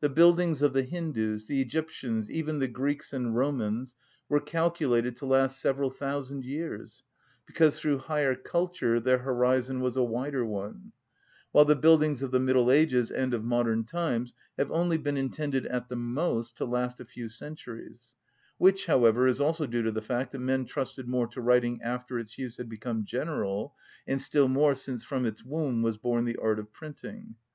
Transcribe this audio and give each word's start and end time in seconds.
The 0.00 0.10
buildings 0.10 0.60
of 0.60 0.74
the 0.74 0.82
Hindus, 0.82 1.46
the 1.46 1.62
Egyptians, 1.62 2.30
even 2.30 2.58
the 2.58 2.68
Greeks 2.68 3.14
and 3.14 3.34
Romans, 3.34 3.96
were 4.28 4.38
calculated 4.40 5.16
to 5.16 5.24
last 5.24 5.58
several 5.58 5.90
thousand 5.90 6.44
years, 6.44 7.02
because 7.46 7.78
through 7.78 7.96
higher 8.00 8.34
culture 8.34 9.00
their 9.00 9.16
horizon 9.16 9.80
was 9.80 9.96
a 9.96 10.02
wider 10.02 10.44
one; 10.44 10.92
while 11.52 11.64
the 11.64 11.74
buildings 11.76 12.20
of 12.22 12.30
the 12.30 12.38
Middle 12.40 12.70
Ages 12.70 13.10
and 13.10 13.32
of 13.32 13.42
modern 13.42 13.84
times 13.84 14.34
have 14.58 14.70
only 14.70 14.98
been 14.98 15.16
intended, 15.16 15.64
at 15.68 15.88
the 15.88 15.96
most, 15.96 16.58
to 16.58 16.66
last 16.66 17.00
a 17.00 17.06
few 17.06 17.30
centuries; 17.30 18.14
which, 18.58 18.84
however, 18.84 19.26
is 19.26 19.40
also 19.40 19.66
due 19.66 19.82
to 19.82 19.92
the 19.92 20.02
fact 20.02 20.32
that 20.32 20.40
men 20.40 20.66
trusted 20.66 21.08
more 21.08 21.26
to 21.28 21.40
writing 21.40 21.80
after 21.80 22.18
its 22.18 22.36
use 22.36 22.58
had 22.58 22.68
become 22.68 23.06
general, 23.06 23.74
and 24.06 24.20
still 24.20 24.46
more 24.46 24.74
since 24.74 25.02
from 25.04 25.24
its 25.24 25.42
womb 25.42 25.80
was 25.80 25.96
born 25.96 26.26
the 26.26 26.36
art 26.36 26.58
of 26.58 26.70
printing. 26.70 27.36